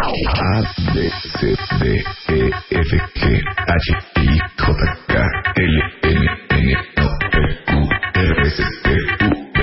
A, 0.00 0.62
B, 0.94 1.10
C, 1.40 1.56
D, 1.80 1.84
E, 2.28 2.50
F, 2.70 2.90
G, 3.14 3.42
H, 3.66 3.86
I, 4.16 4.38
J, 4.56 4.68
K, 5.08 5.14
L, 5.56 5.82
M, 6.04 6.26
N, 6.50 6.76
O, 6.98 7.08
P, 7.30 7.34
Q, 7.66 7.70
R, 8.14 8.46
S, 8.46 8.62
T, 8.84 8.88
U, 9.24 9.30
V. 9.54 9.58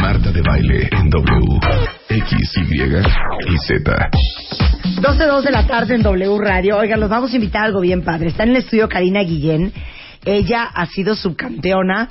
Marta 0.00 0.32
de 0.32 0.40
baile 0.40 0.88
en 0.90 1.10
W, 1.10 1.60
X, 2.08 2.56
Y 2.56 2.82
y 2.82 3.58
Z. 3.66 4.10
12.02 5.02 5.42
de 5.42 5.50
la 5.50 5.66
tarde 5.66 5.94
en 5.94 6.02
W 6.02 6.38
Radio. 6.38 6.78
Oigan, 6.78 7.00
los 7.00 7.10
vamos 7.10 7.32
a 7.32 7.36
invitar 7.36 7.62
a 7.62 7.64
algo 7.66 7.80
bien 7.80 8.02
padre. 8.02 8.28
Está 8.28 8.44
en 8.44 8.50
el 8.50 8.56
estudio 8.56 8.88
Karina 8.88 9.20
Guillén. 9.20 9.72
Ella 10.24 10.64
ha 10.64 10.86
sido 10.86 11.14
subcampeona 11.14 12.08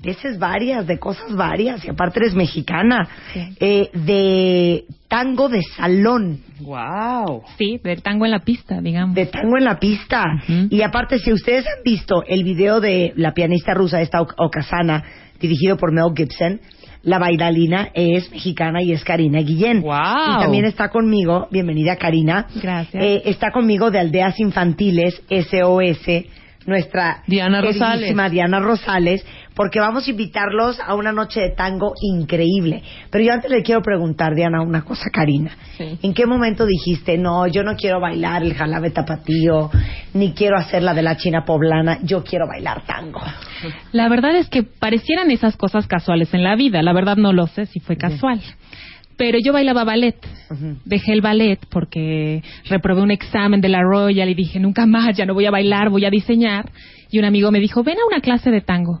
de 0.00 0.10
esas 0.10 0.38
varias, 0.38 0.86
de 0.86 0.98
cosas 0.98 1.34
varias, 1.34 1.84
y 1.84 1.90
aparte 1.90 2.20
eres 2.20 2.34
mexicana, 2.34 3.08
eh, 3.34 3.90
de 3.92 4.84
tango 5.08 5.48
de 5.48 5.62
salón. 5.62 6.40
Wow. 6.60 7.42
Sí, 7.56 7.80
del 7.82 8.02
tango 8.02 8.24
en 8.24 8.30
la 8.30 8.40
pista, 8.40 8.80
digamos. 8.80 9.14
De 9.14 9.26
tango 9.26 9.56
en 9.58 9.64
la 9.64 9.78
pista. 9.78 10.24
Y 10.70 10.82
aparte, 10.82 11.18
si 11.18 11.32
ustedes 11.32 11.66
han 11.66 11.82
visto 11.84 12.22
el 12.26 12.44
video 12.44 12.80
de 12.80 13.12
la 13.16 13.32
pianista 13.32 13.74
rusa, 13.74 14.00
esta 14.00 14.20
Okazana, 14.20 15.02
dirigido 15.40 15.76
por 15.76 15.92
Mel 15.92 16.12
Gibson, 16.14 16.60
la 17.02 17.18
bailarina 17.18 17.90
es 17.94 18.30
mexicana 18.30 18.82
y 18.82 18.92
es 18.92 19.02
Karina 19.04 19.40
Guillén. 19.40 19.82
Wow. 19.82 19.92
Y 19.92 20.42
también 20.42 20.64
está 20.64 20.90
conmigo, 20.90 21.48
bienvenida 21.50 21.96
Karina. 21.96 22.46
Gracias. 22.60 23.02
Eh, 23.02 23.22
está 23.24 23.50
conmigo 23.50 23.90
de 23.90 24.00
Aldeas 24.00 24.38
Infantiles, 24.38 25.22
SOS, 25.28 26.26
nuestra 26.66 27.22
Diana 27.26 27.62
Rosales. 27.62 28.14
Diana 28.30 28.60
Rosales, 28.60 29.24
porque 29.58 29.80
vamos 29.80 30.06
a 30.06 30.10
invitarlos 30.10 30.78
a 30.78 30.94
una 30.94 31.10
noche 31.10 31.40
de 31.40 31.50
tango 31.50 31.92
increíble. 32.00 32.80
Pero 33.10 33.24
yo 33.24 33.32
antes 33.32 33.50
le 33.50 33.64
quiero 33.64 33.82
preguntar, 33.82 34.36
Diana, 34.36 34.62
una 34.62 34.84
cosa, 34.84 35.10
Karina. 35.12 35.50
Sí. 35.76 35.98
¿En 36.00 36.14
qué 36.14 36.26
momento 36.26 36.64
dijiste, 36.64 37.18
no, 37.18 37.44
yo 37.48 37.64
no 37.64 37.74
quiero 37.74 37.98
bailar 37.98 38.44
el 38.44 38.54
jalabe 38.54 38.90
tapatío, 38.90 39.68
ni 40.14 40.32
quiero 40.32 40.56
hacer 40.56 40.84
la 40.84 40.94
de 40.94 41.02
la 41.02 41.16
china 41.16 41.44
poblana, 41.44 41.98
yo 42.04 42.22
quiero 42.22 42.46
bailar 42.46 42.86
tango? 42.86 43.20
La 43.90 44.08
verdad 44.08 44.36
es 44.36 44.48
que 44.48 44.62
parecieran 44.62 45.32
esas 45.32 45.56
cosas 45.56 45.88
casuales 45.88 46.32
en 46.34 46.44
la 46.44 46.54
vida. 46.54 46.80
La 46.80 46.92
verdad 46.92 47.16
no 47.16 47.32
lo 47.32 47.48
sé 47.48 47.66
si 47.66 47.80
fue 47.80 47.96
casual. 47.96 48.40
Pero 49.18 49.38
yo 49.44 49.52
bailaba 49.52 49.84
ballet. 49.84 50.16
Dejé 50.86 51.12
el 51.12 51.20
ballet 51.20 51.58
porque 51.70 52.42
reprobé 52.70 53.02
un 53.02 53.10
examen 53.10 53.60
de 53.60 53.68
la 53.68 53.82
Royal 53.82 54.28
y 54.30 54.34
dije, 54.34 54.58
nunca 54.60 54.86
más, 54.86 55.14
ya 55.16 55.26
no 55.26 55.34
voy 55.34 55.44
a 55.44 55.50
bailar, 55.50 55.90
voy 55.90 56.04
a 56.06 56.10
diseñar. 56.10 56.70
Y 57.10 57.18
un 57.18 57.24
amigo 57.24 57.50
me 57.50 57.58
dijo, 57.60 57.82
ven 57.82 57.96
a 57.98 58.06
una 58.06 58.20
clase 58.20 58.50
de 58.50 58.60
tango. 58.60 59.00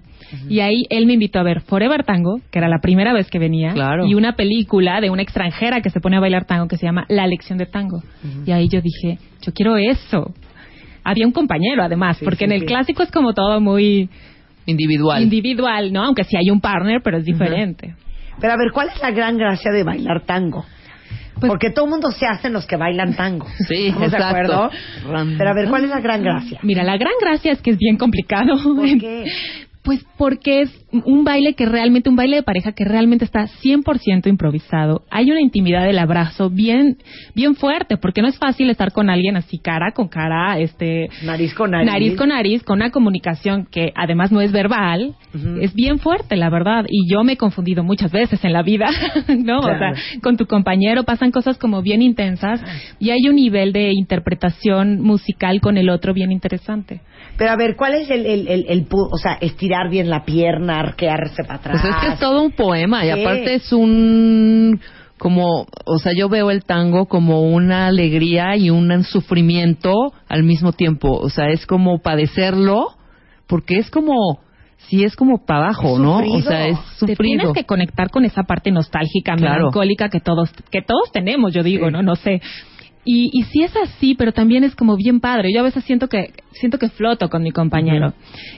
Y 0.50 0.60
ahí 0.60 0.82
él 0.90 1.06
me 1.06 1.14
invitó 1.14 1.38
a 1.38 1.42
ver 1.42 1.60
Forever 1.62 2.04
Tango, 2.04 2.40
que 2.50 2.58
era 2.58 2.68
la 2.68 2.80
primera 2.82 3.14
vez 3.14 3.30
que 3.30 3.38
venía, 3.38 3.70
Claro. 3.72 4.06
y 4.06 4.12
una 4.14 4.34
película 4.36 5.00
de 5.00 5.08
una 5.08 5.22
extranjera 5.22 5.80
que 5.80 5.88
se 5.88 6.00
pone 6.00 6.18
a 6.18 6.20
bailar 6.20 6.44
tango 6.44 6.68
que 6.68 6.76
se 6.76 6.84
llama 6.84 7.06
La 7.08 7.26
Lección 7.26 7.56
de 7.56 7.64
Tango. 7.64 8.02
Y 8.44 8.50
ahí 8.50 8.68
yo 8.68 8.82
dije, 8.82 9.18
yo 9.40 9.52
quiero 9.54 9.76
eso. 9.78 10.34
Había 11.02 11.26
un 11.26 11.32
compañero 11.32 11.82
además, 11.82 12.18
Sí, 12.18 12.24
porque 12.26 12.40
sí, 12.40 12.44
en 12.44 12.52
el 12.52 12.60
sí. 12.60 12.66
clásico 12.66 13.02
es 13.02 13.10
como 13.10 13.32
todo 13.32 13.58
muy 13.60 14.10
Individual. 14.66 15.22
individual, 15.22 15.92
¿no? 15.94 16.04
Aunque 16.04 16.24
sí 16.24 16.36
hay 16.36 16.50
un 16.50 16.60
partner, 16.60 17.00
pero 17.02 17.16
es 17.18 17.24
diferente. 17.24 17.94
Pero 18.40 18.52
a 18.52 18.56
ver, 18.56 18.70
¿cuál 18.72 18.88
es 18.88 19.00
la 19.00 19.10
gran 19.10 19.36
gracia 19.36 19.70
de 19.72 19.82
bailar 19.82 20.22
tango? 20.24 20.64
Pues- 21.40 21.48
Porque 21.50 21.70
todo 21.70 21.84
el 21.84 21.90
mundo 21.92 22.10
se 22.10 22.26
hacen 22.26 22.52
los 22.52 22.66
que 22.66 22.76
bailan 22.76 23.14
tango. 23.14 23.46
Sí, 23.68 23.86
¿Estamos 23.88 24.10
de 24.10 24.16
exacto. 24.16 24.26
acuerdo? 24.26 24.70
Pero 25.38 25.50
a 25.50 25.54
ver, 25.54 25.68
¿cuál 25.68 25.84
es 25.84 25.90
la 25.90 26.00
gran 26.00 26.22
gracia? 26.22 26.58
Mira, 26.62 26.82
la 26.82 26.96
gran 26.96 27.12
gracia 27.20 27.52
es 27.52 27.62
que 27.62 27.70
es 27.70 27.78
bien 27.78 27.96
complicado. 27.96 28.56
¿Por 28.62 28.98
qué? 28.98 29.24
Pues 29.88 30.04
porque 30.18 30.60
es 30.60 30.86
un 30.90 31.24
baile 31.24 31.54
que 31.54 31.64
realmente, 31.64 32.10
un 32.10 32.16
baile 32.16 32.36
de 32.36 32.42
pareja 32.42 32.72
que 32.72 32.84
realmente 32.84 33.24
está 33.24 33.46
100% 33.46 34.26
improvisado. 34.26 35.00
Hay 35.10 35.30
una 35.30 35.40
intimidad 35.40 35.86
del 35.86 35.98
abrazo 35.98 36.50
bien, 36.50 36.98
bien 37.34 37.54
fuerte, 37.54 37.96
porque 37.96 38.20
no 38.20 38.28
es 38.28 38.36
fácil 38.38 38.68
estar 38.68 38.92
con 38.92 39.08
alguien 39.08 39.38
así 39.38 39.58
cara 39.58 39.92
con 39.92 40.08
cara, 40.08 40.58
este, 40.58 41.08
Nariz 41.24 41.54
con 41.54 41.70
nariz. 41.70 41.90
nariz 41.90 42.16
con 42.16 42.28
nariz, 42.28 42.62
con 42.64 42.76
una 42.76 42.90
comunicación 42.90 43.64
que 43.64 43.94
además 43.94 44.30
no 44.30 44.42
es 44.42 44.52
verbal, 44.52 45.14
es 45.62 45.72
bien 45.72 46.00
fuerte, 46.00 46.36
la 46.36 46.50
verdad. 46.50 46.84
Y 46.86 47.10
yo 47.10 47.24
me 47.24 47.32
he 47.32 47.36
confundido 47.38 47.82
muchas 47.82 48.12
veces 48.12 48.44
en 48.44 48.52
la 48.52 48.62
vida, 48.62 48.90
¿no? 49.28 49.60
Claro. 49.60 49.74
O 49.74 49.78
sea, 49.78 50.20
con 50.20 50.36
tu 50.36 50.44
compañero 50.44 51.04
pasan 51.04 51.30
cosas 51.30 51.56
como 51.56 51.80
bien 51.80 52.02
intensas 52.02 52.60
y 53.00 53.08
hay 53.08 53.26
un 53.26 53.36
nivel 53.36 53.72
de 53.72 53.90
interpretación 53.92 55.00
musical 55.00 55.62
con 55.62 55.78
el 55.78 55.88
otro 55.88 56.12
bien 56.12 56.30
interesante. 56.30 57.00
Pero 57.38 57.52
a 57.52 57.56
ver, 57.56 57.76
¿cuál 57.76 57.94
es 57.94 58.10
el, 58.10 58.26
el, 58.26 58.48
el, 58.68 58.86
o 58.90 59.16
sea, 59.16 59.38
estirar 59.40 59.88
bien 59.88 60.10
la 60.10 60.24
pierna, 60.24 60.80
arquearse 60.80 61.44
para 61.44 61.54
atrás? 61.60 61.80
Pues 61.80 61.94
es 61.94 62.00
que 62.00 62.08
es 62.14 62.18
todo 62.18 62.42
un 62.42 62.50
poema 62.52 63.06
y 63.06 63.10
aparte 63.10 63.54
es 63.54 63.72
un 63.72 64.80
como, 65.18 65.66
o 65.84 65.98
sea, 65.98 66.12
yo 66.16 66.28
veo 66.28 66.50
el 66.50 66.64
tango 66.64 67.06
como 67.06 67.42
una 67.42 67.86
alegría 67.86 68.56
y 68.56 68.70
un 68.70 69.02
sufrimiento 69.04 70.12
al 70.28 70.42
mismo 70.44 70.72
tiempo, 70.72 71.08
o 71.16 71.28
sea, 71.30 71.48
es 71.48 71.64
como 71.66 71.98
padecerlo 72.00 72.88
porque 73.46 73.78
es 73.78 73.90
como 73.90 74.40
sí 74.88 75.02
es 75.04 75.16
como 75.16 75.44
para 75.44 75.64
abajo, 75.66 75.98
¿no? 75.98 76.18
O 76.18 76.22
sufrido. 76.22 76.42
sea, 76.50 76.66
es 76.68 76.78
Te 77.00 77.06
tienes 77.16 77.16
sufrido. 77.16 77.52
que 77.52 77.64
conectar 77.64 78.10
con 78.10 78.24
esa 78.24 78.44
parte 78.44 78.70
nostálgica, 78.70 79.34
Claro. 79.36 79.56
melancólica 79.66 80.08
que 80.08 80.20
todos 80.20 80.50
que 80.70 80.82
todos 80.82 81.10
tenemos, 81.12 81.52
yo 81.52 81.62
digo, 81.62 81.86
Sí. 81.86 81.92
no, 81.92 82.02
no 82.02 82.14
sé. 82.14 82.40
Y, 83.10 83.30
y 83.32 83.44
sí 83.44 83.62
es 83.62 83.72
así, 83.74 84.14
pero 84.14 84.32
también 84.32 84.64
es 84.64 84.76
como 84.76 84.94
bien 84.94 85.20
padre. 85.20 85.50
Yo 85.50 85.60
a 85.60 85.62
veces 85.62 85.82
siento 85.84 86.08
que 86.08 86.34
siento 86.52 86.78
que 86.78 86.90
floto 86.90 87.30
con 87.30 87.42
mi 87.42 87.52
compañero. 87.52 88.12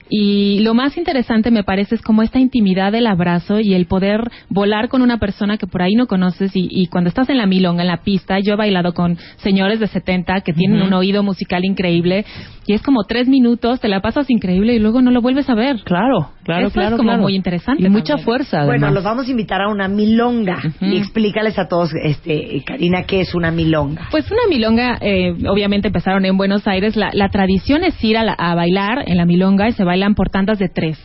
Y 0.09 0.59
lo 0.61 0.75
más 0.75 0.97
interesante 0.97 1.53
me 1.53 1.62
parece 1.62 1.94
es 1.94 2.03
como 2.03 2.22
esta 2.22 2.41
intimidad 2.41 2.91
del 2.91 3.06
abrazo 3.06 3.60
y 3.60 3.75
el 3.75 3.87
poder 3.87 4.28
volar 4.49 4.89
con 4.89 5.03
una 5.03 5.19
persona 5.19 5.56
que 5.56 5.69
por 5.69 5.83
ahí 5.83 5.94
no 5.94 6.09
conoces 6.09 6.56
y, 6.56 6.66
y 6.69 6.89
cuando 6.89 7.09
estás 7.09 7.28
en 7.28 7.39
la 7.39 7.47
milonga, 7.47 7.83
en 7.83 7.89
la 7.89 8.03
pista, 8.03 8.41
yo 8.41 8.55
he 8.55 8.56
bailado 8.56 8.93
con 8.93 9.16
señores 9.37 9.78
de 9.78 9.87
70 9.87 10.41
que 10.41 10.53
tienen 10.53 10.83
un 10.83 10.94
oído 10.94 11.22
musical 11.22 11.65
increíble 11.65 12.25
y 12.66 12.72
es 12.72 12.83
como 12.83 13.05
tres 13.05 13.28
minutos, 13.28 13.81
te 13.81 13.89
la 13.89 14.00
pasas 14.00 14.31
increíble 14.31 14.75
y 14.75 14.78
luego 14.78 15.03
no 15.03 15.10
lo 15.10 15.21
vuelves 15.21 15.49
a 15.49 15.55
ver. 15.55 15.81
Claro, 15.84 16.31
claro, 16.55 16.66
Eso 16.69 16.75
claro, 16.75 16.91
es 16.91 16.97
como 16.99 17.09
claro. 17.11 17.22
muy 17.22 17.34
interesante 17.37 17.83
Y 17.83 17.88
mucha 17.88 18.19
fuerza 18.19 18.59
Bueno, 18.65 18.87
además. 18.87 18.93
los 18.94 19.05
vamos 19.05 19.27
a 19.28 19.31
invitar 19.31 19.61
a 19.62 19.69
una 19.69 19.88
milonga. 19.88 20.59
Y 20.81 20.97
explícales 20.97 21.59
a 21.59 21.69
todos, 21.69 21.91
este, 22.03 22.62
Karina, 22.66 23.05
¿qué 23.05 23.21
es 23.21 23.34
una 23.34 23.50
milonga? 23.50 24.09
Pues 24.11 24.31
una 24.31 24.43
milonga, 24.49 24.99
eh, 25.00 25.33
obviamente 25.49 25.89
empezaron 25.89 26.25
en 26.25 26.37
Buenos 26.37 26.66
Aires. 26.66 26.97
La, 26.97 27.10
la 27.12 27.28
tradición 27.28 27.84
es 27.84 28.03
ir 28.05 28.16
a, 28.19 28.25
la- 28.25 28.34
a 28.39 28.55
bailar 28.55 29.05
en 29.06 29.16
la 29.16 29.25
milonga 29.25 29.69
y 29.69 29.72
se 29.72 29.84
bailan 29.84 30.15
por 30.15 30.28
tandas 30.31 30.59
de 30.59 30.69
tres. 30.69 30.99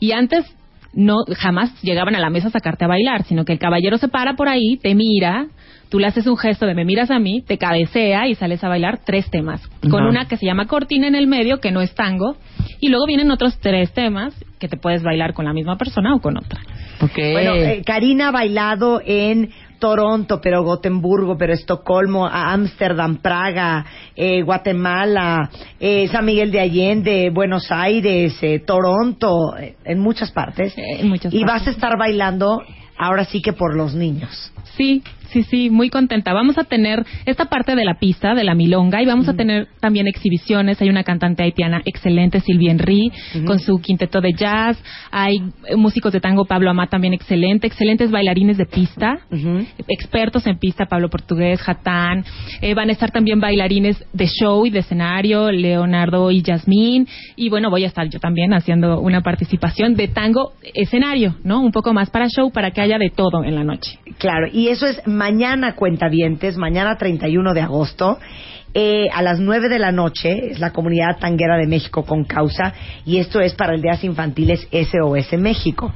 Y 0.00 0.12
antes 0.12 0.44
no 0.94 1.16
jamás 1.38 1.80
llegaban 1.82 2.14
a 2.14 2.20
la 2.20 2.28
mesa 2.30 2.48
a 2.48 2.50
sacarte 2.50 2.84
a 2.84 2.88
bailar, 2.88 3.22
sino 3.24 3.44
que 3.46 3.52
el 3.54 3.58
caballero 3.58 3.96
se 3.96 4.08
para 4.08 4.34
por 4.34 4.48
ahí, 4.48 4.76
te 4.82 4.94
mira, 4.94 5.46
tú 5.88 5.98
le 5.98 6.06
haces 6.06 6.26
un 6.26 6.36
gesto 6.36 6.66
de 6.66 6.74
me 6.74 6.84
miras 6.84 7.10
a 7.10 7.18
mí, 7.18 7.40
te 7.46 7.56
cabecea 7.56 8.28
y 8.28 8.34
sales 8.34 8.62
a 8.62 8.68
bailar 8.68 9.00
tres 9.04 9.30
temas. 9.30 9.66
Con 9.90 10.04
una 10.04 10.26
que 10.26 10.36
se 10.36 10.44
llama 10.44 10.66
cortina 10.66 11.06
en 11.06 11.14
el 11.14 11.26
medio, 11.28 11.60
que 11.60 11.70
no 11.70 11.80
es 11.80 11.94
tango, 11.94 12.36
y 12.80 12.88
luego 12.90 13.06
vienen 13.06 13.30
otros 13.30 13.58
tres 13.58 13.92
temas 13.94 14.34
que 14.62 14.68
te 14.68 14.76
puedes 14.76 15.02
bailar 15.02 15.34
con 15.34 15.44
la 15.44 15.52
misma 15.52 15.76
persona 15.76 16.14
o 16.14 16.20
con 16.20 16.38
otra. 16.38 16.60
Ok. 17.00 17.18
Bueno, 17.32 17.54
eh, 17.54 17.82
Karina 17.84 18.28
ha 18.28 18.30
bailado 18.30 19.02
en 19.04 19.50
Toronto, 19.80 20.40
pero 20.40 20.62
Gotemburgo, 20.62 21.36
pero 21.36 21.52
Estocolmo, 21.52 22.24
a 22.28 22.52
Ámsterdam, 22.52 23.16
Praga, 23.16 23.84
eh, 24.14 24.42
Guatemala, 24.42 25.50
eh, 25.80 26.06
San 26.12 26.24
Miguel 26.24 26.52
de 26.52 26.60
Allende, 26.60 27.30
Buenos 27.30 27.72
Aires, 27.72 28.38
eh, 28.40 28.60
Toronto, 28.64 29.56
eh, 29.58 29.74
en 29.84 29.98
muchas 29.98 30.30
partes. 30.30 30.78
Eh, 30.78 31.00
en 31.00 31.08
muchas 31.08 31.34
y 31.34 31.40
partes. 31.40 31.52
vas 31.52 31.66
a 31.66 31.70
estar 31.72 31.98
bailando 31.98 32.62
ahora 32.96 33.24
sí 33.24 33.42
que 33.42 33.52
por 33.52 33.74
los 33.74 33.96
niños. 33.96 34.51
Sí, 34.76 35.02
sí, 35.32 35.42
sí, 35.42 35.70
muy 35.70 35.90
contenta. 35.90 36.32
Vamos 36.32 36.58
a 36.58 36.64
tener 36.64 37.04
esta 37.26 37.46
parte 37.46 37.74
de 37.74 37.84
la 37.84 37.94
pista, 37.94 38.34
de 38.34 38.44
la 38.44 38.54
milonga, 38.54 39.02
y 39.02 39.06
vamos 39.06 39.28
a 39.28 39.34
tener 39.34 39.68
también 39.80 40.06
exhibiciones. 40.06 40.80
Hay 40.80 40.88
una 40.88 41.04
cantante 41.04 41.42
haitiana 41.42 41.82
excelente, 41.84 42.40
Silvia 42.40 42.72
Henry, 42.72 43.10
con 43.46 43.58
su 43.58 43.80
quinteto 43.80 44.20
de 44.20 44.32
jazz. 44.32 44.82
Hay 45.10 45.38
eh, 45.68 45.76
músicos 45.76 46.12
de 46.12 46.20
tango, 46.20 46.44
Pablo 46.44 46.70
Amá 46.70 46.86
también 46.86 47.14
excelente. 47.14 47.66
Excelentes 47.66 48.10
bailarines 48.10 48.58
de 48.58 48.66
pista, 48.66 49.18
expertos 49.88 50.46
en 50.46 50.58
pista, 50.58 50.86
Pablo 50.86 51.08
Portugués, 51.08 51.60
Jatán. 51.60 52.24
Eh, 52.60 52.74
van 52.74 52.88
a 52.88 52.92
estar 52.92 53.10
también 53.10 53.40
bailarines 53.40 54.04
de 54.12 54.26
show 54.26 54.66
y 54.66 54.70
de 54.70 54.80
escenario, 54.80 55.50
Leonardo 55.50 56.30
y 56.30 56.42
Yasmín. 56.42 57.08
Y 57.36 57.48
bueno, 57.48 57.70
voy 57.70 57.84
a 57.84 57.88
estar 57.88 58.08
yo 58.08 58.18
también 58.20 58.52
haciendo 58.54 59.00
una 59.00 59.22
participación 59.22 59.94
de 59.94 60.08
tango 60.08 60.52
escenario, 60.74 61.36
¿no? 61.44 61.60
Un 61.60 61.72
poco 61.72 61.92
más 61.92 62.10
para 62.10 62.28
show, 62.28 62.50
para 62.50 62.70
que 62.70 62.80
haya 62.80 62.98
de 62.98 63.10
todo 63.10 63.44
en 63.44 63.54
la 63.54 63.64
noche. 63.64 63.98
Claro, 64.18 64.48
y 64.52 64.68
eso 64.68 64.86
es 64.86 65.06
mañana, 65.06 65.74
cuentavientes, 65.74 66.56
mañana 66.56 66.96
31 66.96 67.54
de 67.54 67.60
agosto. 67.60 68.18
eh, 68.74 69.08
a 69.12 69.20
las 69.20 69.38
9 69.38 69.68
de 69.68 69.78
la 69.78 69.92
noche 69.92 70.52
es 70.52 70.58
la 70.58 70.72
comunidad 70.72 71.18
tanguera 71.18 71.58
de 71.58 71.66
México 71.66 72.04
con 72.06 72.24
causa 72.24 72.72
y 73.04 73.18
esto 73.18 73.40
es 73.40 73.52
para 73.52 73.74
el 73.74 73.82
Días 73.82 74.02
Infantiles 74.02 74.66
SOS 74.70 75.34
México. 75.38 75.92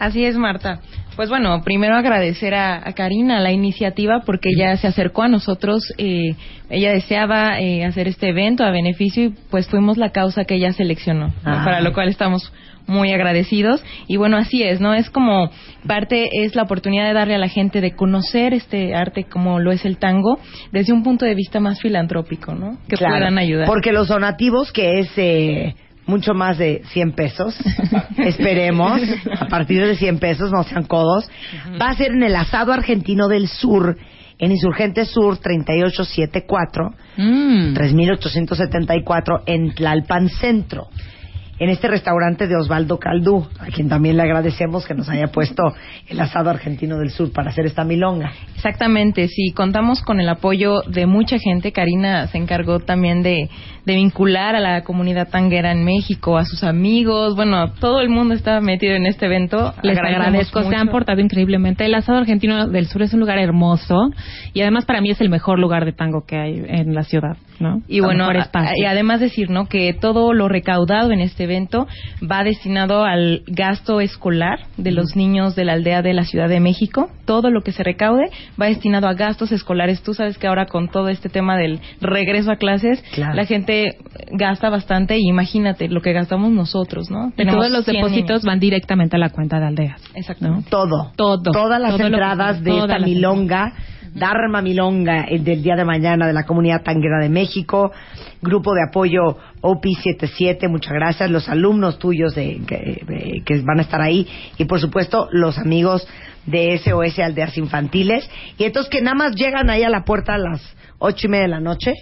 Así 0.00 0.24
es, 0.24 0.36
Marta. 0.36 0.80
Pues 1.14 1.28
bueno, 1.28 1.60
primero 1.62 1.94
agradecer 1.94 2.54
a, 2.54 2.76
a 2.88 2.92
Karina 2.94 3.38
la 3.40 3.52
iniciativa 3.52 4.22
porque 4.24 4.48
ella 4.56 4.76
se 4.78 4.86
acercó 4.86 5.22
a 5.24 5.28
nosotros. 5.28 5.82
Eh, 5.98 6.34
ella 6.70 6.92
deseaba 6.92 7.60
eh, 7.60 7.84
hacer 7.84 8.08
este 8.08 8.30
evento 8.30 8.64
a 8.64 8.70
beneficio 8.70 9.24
y 9.24 9.34
pues 9.50 9.68
fuimos 9.68 9.98
la 9.98 10.10
causa 10.10 10.44
que 10.46 10.54
ella 10.54 10.72
seleccionó, 10.72 11.32
Ah. 11.44 11.62
para 11.64 11.80
lo 11.82 11.92
cual 11.92 12.08
estamos 12.08 12.50
muy 12.86 13.12
agradecidos. 13.12 13.84
Y 14.08 14.16
bueno, 14.16 14.38
así 14.38 14.62
es, 14.62 14.80
¿no? 14.80 14.94
Es 14.94 15.10
como 15.10 15.50
parte, 15.86 16.30
es 16.44 16.54
la 16.56 16.62
oportunidad 16.62 17.06
de 17.06 17.12
darle 17.12 17.34
a 17.34 17.38
la 17.38 17.48
gente 17.48 17.82
de 17.82 17.92
conocer 17.94 18.54
este 18.54 18.94
arte 18.94 19.24
como 19.24 19.60
lo 19.60 19.72
es 19.72 19.84
el 19.84 19.98
tango 19.98 20.38
desde 20.72 20.94
un 20.94 21.02
punto 21.02 21.26
de 21.26 21.34
vista 21.34 21.60
más 21.60 21.78
filantrópico, 21.80 22.54
¿no? 22.54 22.78
Que 22.88 22.96
Claro, 22.96 23.16
puedan 23.16 23.36
ayudar. 23.38 23.66
Porque 23.66 23.92
los 23.92 24.08
donativos, 24.08 24.72
que 24.72 25.00
es 25.00 25.10
eh, 25.18 25.74
mucho 26.10 26.34
más 26.34 26.58
de 26.58 26.82
100 26.92 27.12
pesos, 27.12 27.56
esperemos, 28.18 29.00
a 29.38 29.46
partir 29.46 29.86
de 29.86 29.96
100 29.96 30.18
pesos, 30.18 30.50
no 30.52 30.62
sean 30.64 30.84
codos, 30.84 31.28
va 31.80 31.88
a 31.88 31.94
ser 31.94 32.12
en 32.12 32.22
el 32.22 32.36
asado 32.36 32.72
argentino 32.72 33.28
del 33.28 33.48
sur, 33.48 33.96
en 34.38 34.52
Insurgente 34.52 35.04
Sur 35.04 35.38
3874, 35.38 36.94
Mm. 37.16 37.74
3874, 37.74 39.42
en 39.46 39.74
Tlalpan 39.74 40.28
Centro. 40.28 40.88
En 41.60 41.68
este 41.68 41.88
restaurante 41.88 42.48
de 42.48 42.56
Osvaldo 42.56 42.98
Caldú, 42.98 43.46
a 43.60 43.66
quien 43.66 43.88
también 43.90 44.16
le 44.16 44.22
agradecemos 44.22 44.86
que 44.86 44.94
nos 44.94 45.10
haya 45.10 45.26
puesto 45.28 45.62
el 46.08 46.18
asado 46.18 46.48
argentino 46.48 46.96
del 46.98 47.10
sur 47.10 47.30
para 47.32 47.50
hacer 47.50 47.66
esta 47.66 47.84
milonga. 47.84 48.32
Exactamente, 48.56 49.28
sí, 49.28 49.52
contamos 49.52 50.02
con 50.02 50.20
el 50.20 50.28
apoyo 50.30 50.80
de 50.88 51.04
mucha 51.04 51.38
gente. 51.38 51.70
Karina 51.72 52.26
se 52.28 52.38
encargó 52.38 52.80
también 52.80 53.22
de, 53.22 53.50
de 53.84 53.94
vincular 53.94 54.56
a 54.56 54.60
la 54.60 54.84
comunidad 54.84 55.28
tanguera 55.28 55.70
en 55.72 55.84
México, 55.84 56.38
a 56.38 56.46
sus 56.46 56.64
amigos. 56.64 57.36
Bueno, 57.36 57.72
todo 57.74 58.00
el 58.00 58.08
mundo 58.08 58.32
está 58.34 58.60
metido 58.62 58.94
en 58.94 59.04
este 59.04 59.26
evento. 59.26 59.74
Les 59.82 59.98
agradezco, 59.98 60.62
se 60.62 60.74
han 60.76 60.88
portado 60.88 61.20
increíblemente. 61.20 61.84
El 61.84 61.94
asado 61.94 62.18
argentino 62.18 62.68
del 62.68 62.86
sur 62.86 63.02
es 63.02 63.12
un 63.12 63.20
lugar 63.20 63.38
hermoso 63.38 64.08
y 64.54 64.62
además 64.62 64.86
para 64.86 65.02
mí 65.02 65.10
es 65.10 65.20
el 65.20 65.28
mejor 65.28 65.58
lugar 65.58 65.84
de 65.84 65.92
tango 65.92 66.24
que 66.26 66.38
hay 66.38 66.62
en 66.66 66.94
la 66.94 67.02
ciudad, 67.02 67.36
¿no? 67.58 67.82
Y 67.86 68.00
bueno, 68.00 68.24
a- 68.24 68.72
y 68.76 68.84
además 68.86 69.20
decir, 69.20 69.50
¿no? 69.50 69.66
Que 69.66 69.92
todo 69.92 70.32
lo 70.32 70.48
recaudado 70.48 71.12
en 71.12 71.20
este 71.20 71.46
evento 71.50 71.86
va 72.22 72.44
destinado 72.44 73.04
al 73.04 73.42
gasto 73.46 74.00
escolar 74.00 74.60
de 74.76 74.90
los 74.92 75.16
niños 75.16 75.54
de 75.56 75.64
la 75.64 75.72
aldea 75.74 76.02
de 76.02 76.14
la 76.14 76.24
Ciudad 76.24 76.48
de 76.48 76.60
México. 76.60 77.08
Todo 77.24 77.50
lo 77.50 77.62
que 77.62 77.72
se 77.72 77.82
recaude 77.82 78.30
va 78.60 78.66
destinado 78.66 79.08
a 79.08 79.14
gastos 79.14 79.52
escolares. 79.52 80.02
Tú 80.02 80.14
sabes 80.14 80.38
que 80.38 80.46
ahora 80.46 80.66
con 80.66 80.88
todo 80.88 81.08
este 81.08 81.28
tema 81.28 81.56
del 81.56 81.80
regreso 82.00 82.50
a 82.50 82.56
clases, 82.56 83.02
Claro. 83.14 83.34
la 83.34 83.44
gente 83.46 83.98
gasta 84.32 84.70
bastante 84.70 85.18
y 85.18 85.28
imagínate 85.28 85.88
lo 85.88 86.00
que 86.00 86.12
gastamos 86.12 86.50
nosotros, 86.52 87.10
¿no? 87.10 87.32
Y 87.36 87.46
todos 87.46 87.70
los 87.70 87.84
100 87.84 87.96
depósitos 87.96 88.28
niños. 88.28 88.44
van 88.44 88.60
directamente 88.60 89.16
a 89.16 89.18
la 89.18 89.30
cuenta 89.30 89.58
de 89.60 89.66
aldeas. 89.66 90.00
Exactamente. 90.14 90.70
Todo. 90.70 91.12
Todo. 91.16 91.50
Todas 91.52 91.80
las 91.80 91.90
Todo 91.92 91.98
lo 91.98 92.04
que- 92.08 92.14
entradas 92.14 92.62
de 92.62 92.78
esta 92.78 92.98
milonga, 92.98 93.72
Dharma 94.14 94.62
Milonga, 94.62 95.24
el 95.24 95.44
del 95.44 95.62
día 95.62 95.76
de 95.76 95.84
mañana 95.84 96.26
de 96.26 96.32
la 96.32 96.44
Comunidad 96.44 96.82
Tanguera 96.82 97.18
de 97.20 97.28
México, 97.28 97.92
Grupo 98.42 98.74
de 98.74 98.82
Apoyo 98.88 99.36
OPI77, 99.60 100.68
muchas 100.68 100.92
gracias, 100.92 101.30
los 101.30 101.48
alumnos 101.48 101.98
tuyos 101.98 102.34
de, 102.34 102.60
que, 102.66 103.62
van 103.62 103.78
a 103.78 103.82
estar 103.82 104.00
ahí. 104.00 104.26
Y 104.58 104.64
por 104.64 104.80
supuesto 104.80 105.28
los 105.30 105.58
amigos 105.58 106.06
de 106.46 106.78
SOS 106.78 107.18
Aldeas 107.18 107.56
Infantiles. 107.58 108.28
Y 108.58 108.64
estos 108.64 108.88
que 108.88 109.00
nada 109.02 109.14
más 109.14 109.34
llegan 109.34 109.70
ahí 109.70 109.82
a 109.82 109.90
la 109.90 110.04
puerta 110.04 110.34
a 110.34 110.38
las 110.38 110.76
ocho 110.98 111.26
y 111.26 111.30
media 111.30 111.44
de 111.44 111.50
la 111.50 111.60
noche. 111.60 111.94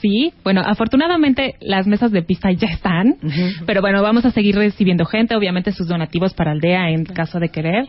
Sí, 0.00 0.34
bueno, 0.42 0.60
afortunadamente 0.64 1.54
las 1.60 1.86
mesas 1.86 2.12
de 2.12 2.22
pista 2.22 2.50
ya 2.52 2.68
están, 2.68 3.16
pero 3.64 3.80
bueno, 3.80 4.02
vamos 4.02 4.26
a 4.26 4.30
seguir 4.30 4.54
recibiendo 4.54 5.06
gente, 5.06 5.34
obviamente 5.34 5.72
sus 5.72 5.88
donativos 5.88 6.34
para 6.34 6.52
aldea 6.52 6.90
en 6.90 7.06
caso 7.06 7.40
de 7.40 7.48
querer. 7.48 7.86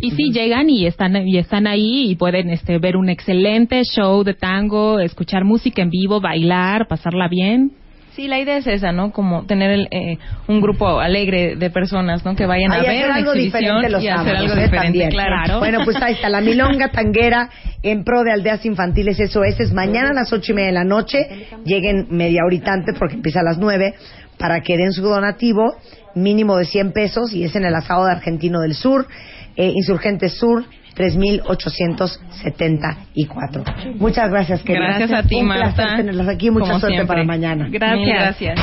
Y 0.00 0.10
sí, 0.12 0.32
llegan 0.32 0.70
y 0.70 0.86
están, 0.86 1.16
y 1.28 1.36
están 1.36 1.66
ahí 1.66 2.10
y 2.10 2.16
pueden 2.16 2.48
este, 2.50 2.78
ver 2.78 2.96
un 2.96 3.10
excelente 3.10 3.82
show 3.84 4.24
de 4.24 4.34
tango, 4.34 4.98
escuchar 4.98 5.44
música 5.44 5.82
en 5.82 5.90
vivo, 5.90 6.20
bailar, 6.20 6.88
pasarla 6.88 7.28
bien. 7.28 7.72
Sí, 8.16 8.26
la 8.26 8.40
idea 8.40 8.56
es 8.56 8.66
esa, 8.66 8.90
¿no? 8.90 9.12
Como 9.12 9.46
tener 9.46 9.70
el, 9.70 9.88
eh, 9.92 10.18
un 10.48 10.60
grupo 10.60 10.98
alegre 10.98 11.54
de 11.54 11.70
personas, 11.70 12.24
¿no? 12.24 12.34
Que 12.34 12.44
vayan 12.44 12.72
a 12.72 12.78
ver 12.78 12.88
hacer 12.88 13.08
la 13.08 13.14
algo 13.14 13.32
diferente 13.32 13.88
los 13.88 14.02
y 14.02 14.08
hacer 14.08 14.24
sábados, 14.26 14.50
algo 14.50 14.60
¿eh? 14.60 14.64
diferente, 14.64 14.98
También. 14.98 15.10
claro. 15.10 15.58
Bueno, 15.60 15.78
pues 15.84 15.96
ahí 16.02 16.14
está 16.14 16.28
la 16.28 16.40
milonga 16.40 16.90
tanguera 16.90 17.48
en 17.82 18.02
pro 18.02 18.24
de 18.24 18.32
aldeas 18.32 18.66
infantiles 18.66 19.16
SOS. 19.16 19.60
Es 19.60 19.72
mañana 19.72 20.10
a 20.10 20.12
las 20.12 20.32
ocho 20.32 20.52
y 20.52 20.54
media 20.56 20.68
de 20.68 20.74
la 20.74 20.84
noche. 20.84 21.18
Lleguen 21.64 22.08
media 22.10 22.42
horita 22.44 22.72
antes 22.72 22.98
porque 22.98 23.14
empieza 23.14 23.40
a 23.40 23.44
las 23.44 23.58
nueve 23.58 23.94
para 24.40 24.60
que 24.62 24.76
den 24.76 24.92
su 24.92 25.02
donativo 25.02 25.76
mínimo 26.16 26.56
de 26.56 26.64
100 26.64 26.92
pesos 26.92 27.32
y 27.32 27.44
es 27.44 27.54
en 27.54 27.64
el 27.64 27.72
asado 27.74 28.06
de 28.06 28.12
Argentino 28.12 28.58
del 28.60 28.74
Sur, 28.74 29.06
eh, 29.56 29.70
Insurgente 29.74 30.28
Sur. 30.28 30.64
3.874. 30.96 33.94
Muchas 33.96 34.28
gracias, 34.28 34.60
querida. 34.62 34.86
Gracias 34.98 35.12
a 35.12 35.22
ti, 35.26 35.36
Un 35.36 35.46
Marta. 35.46 35.72
placer 35.74 35.96
tenerlas 35.98 36.28
aquí. 36.28 36.50
Mucha 36.50 36.66
Como 36.66 36.80
suerte 36.80 36.96
siempre. 36.96 37.06
para 37.06 37.24
mañana. 37.24 37.68
Gracias. 37.70 38.38
Gracias. 38.38 38.58